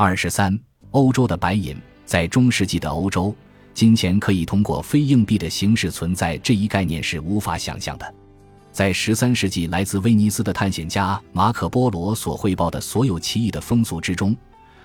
[0.00, 0.56] 二十三，
[0.92, 1.76] 欧洲的白银
[2.06, 3.34] 在中世纪的欧洲，
[3.74, 8.14] 金钱可以通过非硬币的形式存在这一概念是无法想象的。
[8.70, 14.36] 在十三世纪来自威尼斯的探险家马可·波罗所汇报的所有奇异的风俗之中，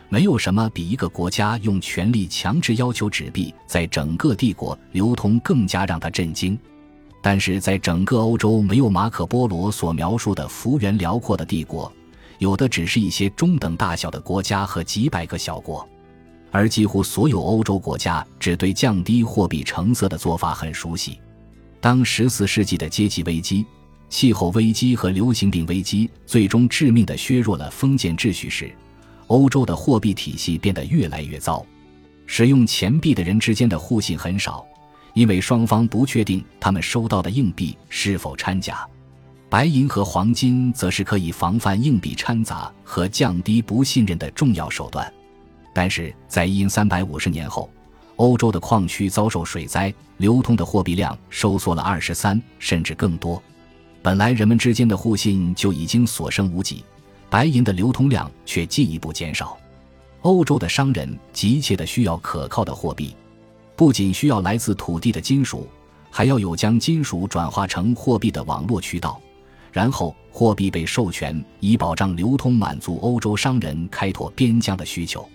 [0.10, 6.58] 没有什么比一个国家用权力强制要求纸币在整个帝国流通更加让他震惊。
[7.22, 11.94] 但是在整个欧洲，没有马可·波罗所描述的幅员辽阔的帝国，
[12.44, 15.88] 有的只是一些中等大小的国家和几百个小国，
[16.52, 21.18] 而几乎所有欧洲国家只对降低货币成色的做法很熟悉。
[21.80, 23.66] 当十四世纪的阶级危机。
[24.10, 28.72] 气候危机和流行病危机最终致命地削弱了封建秩序时，
[29.26, 31.66] 欧洲的货币体系变得越来越糟。
[32.28, 34.64] 使用钱币的人之间的互信很少，
[35.16, 38.88] 因为双方不确定他们收到的硬币是否掺假。
[39.54, 45.14] 白银和黄金则是可以防范硬币掺杂和降低不信任的重要手段。
[45.72, 47.70] 但是在一三百五十年后，
[48.16, 53.40] 欧洲的矿区遭受水灾，流通的货币量收缩了二十三甚至更多。
[54.02, 56.84] 本来人们之间的互信就已经所剩无几，
[57.30, 59.56] 白银的流通量却进一步减少。
[60.24, 63.16] 欧洲的商人急切地需要可靠的货币，
[63.76, 65.68] 不仅需要来自土地的金属，
[66.10, 69.22] 还要有将金属转化成货币的网络渠道。
[69.74, 75.28] 然后，货币被授权以保障流通，满足欧洲商人开拓边疆的需求。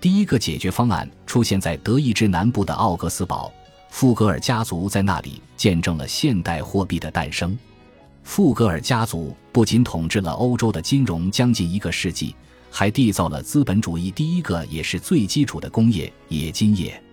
[0.00, 3.52] 第一个解决方案出现在德意志南部的奥格斯堡，
[3.90, 7.56] 富格尔家族在那里见证了现代货币的诞生。
[8.22, 12.34] 富格尔家族不仅统治了欧洲的金融将近一个世纪，
[12.70, 17.03] 还缔造了资本主义第一个也是最基础的工业——冶金业。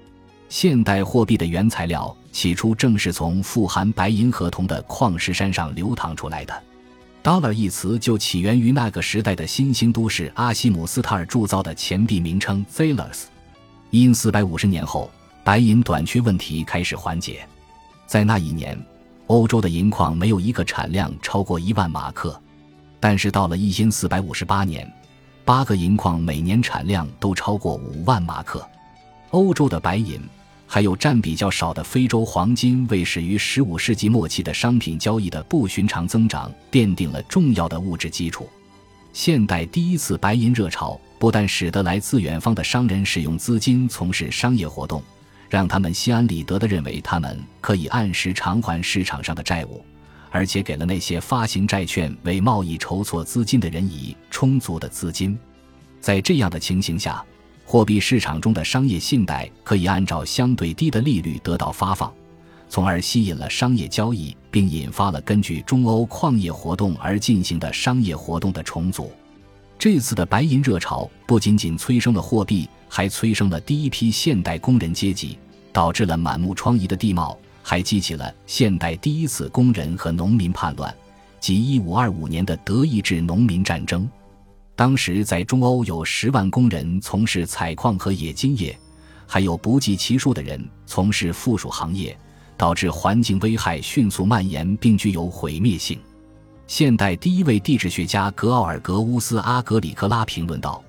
[0.52, 6.54] 现代货币的原材料起初正是从富含白银和铜的矿石山上流淌出来的。
[7.24, 13.28] “dollar” 一词就起源于那个时代的新兴都市阿西姆斯塔尔铸造的钱币名称 “thalers”。
[13.92, 15.10] 因四百五十年后，
[15.42, 17.48] 白银短缺问题开始缓解，
[18.06, 18.78] 在那一年。
[19.28, 22.38] 欧洲的银矿没有一个产量超过一万马克，
[23.00, 24.86] 但是到了一千四百五十八年，
[25.46, 28.68] 八个银矿每年产量都超过五万马克。
[29.30, 30.20] 欧洲的白银
[30.74, 38.48] 还有占比较少的非洲黄金，为始于十五世纪末期的商品交易的不寻常增长奠定了重要的物质基础。
[39.12, 45.04] 现代第一次白银热潮不但使得来自远方的商人使用资金从事商业活动。
[45.50, 49.84] 让他们心安理得地认为他们可以按时偿还市场上的债务，
[50.30, 55.38] 而且给了那些发行债券为贸易筹措资金的人以充足的资金。
[56.00, 57.22] 在这样的情形下，
[57.72, 62.14] 货币市场中的商业信贷可以按照相对低的利率得到发放，
[62.68, 69.10] 从而吸引了商业交易，并引发了根据中欧矿业活动而进行的商业活动的重组。
[69.80, 72.68] 这次的白银热潮不仅仅催生了货币。
[72.90, 75.38] 还催生了第一批现代工人阶级，
[75.72, 80.94] 导致了满目疮痍的地貌，还激起了现代第一次工人和农民叛乱，
[81.40, 84.10] 即1525年的德意志农民战争。
[84.76, 88.78] 当时在中欧有十万工人从事采矿和冶金业，
[89.28, 92.18] 还有不计其数的人从事附属行业，
[92.58, 96.00] 导致环境危害迅速蔓延，并具有毁灭性。
[96.68, 100.84] 现代第一位地质学家格奥尔格乌斯阿格里克拉评论道。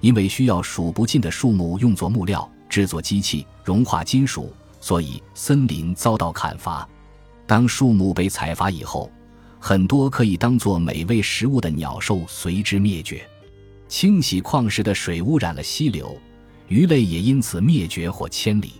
[0.00, 6.88] 因为需要数不尽的树木用作木料、制作机器、融化金属，所以森林遭到砍伐。
[7.48, 9.10] 当树木被采伐以后，
[9.60, 13.28] 很多可以当做美味食物的鸟兽随之灭绝。
[13.88, 16.16] 清洗矿石的水污染了溪流，
[16.68, 18.72] 鱼类也因此灭绝或迁离。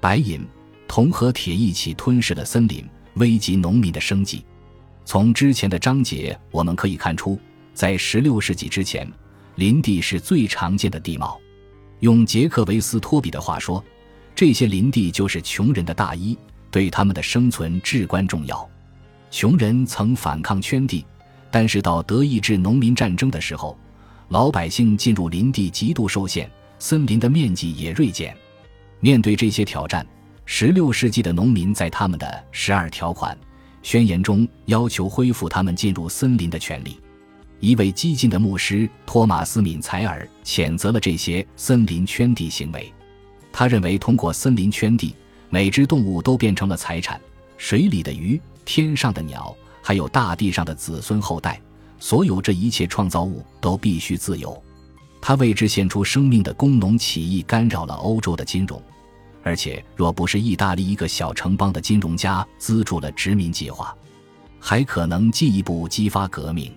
[0.00, 0.46] 白银、
[0.86, 4.44] 铜和铁一起吞噬了森林，危及农民的生计。
[5.04, 7.38] 从之前的章节我们可以看出，
[7.74, 9.10] 在16世纪之前。
[9.56, 11.40] 林地是最常见的地貌，
[11.98, 13.84] 用杰克维斯托比的话说，
[14.32, 16.38] 这些林地就是穷人的大衣，
[16.70, 18.70] 对他们的生存至关重要。
[19.30, 21.04] 穷人曾反抗圈地，
[21.50, 23.78] 但是到德意志农民战争的时候，
[24.28, 28.36] 老百姓进入林地极度受限，森林的面积也锐减。
[29.00, 30.06] 面对这些挑战
[30.46, 33.36] ，16世纪的农民在他们的十二条款
[33.82, 36.98] 宣言中要求恢复他们进入森林的权利。
[37.60, 42.92] 一位激进的牧师托马斯·敏采尔谴责了这些森林圈地行为。
[43.52, 45.14] 他认为，通过森林圈地，
[45.50, 47.20] 每只动物都变成了财产：
[47.58, 51.60] 水里的鱼、天上的鸟，还有大地上的子孙后代。
[52.00, 54.62] 所有这一切创造物都必须自由。
[55.20, 58.80] 他为之献出生命的工农起义干扰了欧洲的金融，
[59.42, 63.92] 而且若不是意大利一个小城邦的金融家资助了殖民计划，
[64.60, 66.72] 还可能进一步激发革命。